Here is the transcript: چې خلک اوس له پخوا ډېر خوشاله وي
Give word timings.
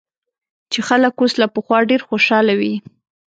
چې 0.71 0.79
خلک 0.87 1.13
اوس 1.19 1.33
له 1.41 1.47
پخوا 1.55 1.77
ډېر 1.89 2.01
خوشاله 2.09 2.53
وي 2.59 2.75